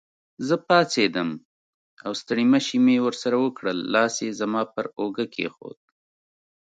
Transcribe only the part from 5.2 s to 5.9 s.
کېښود.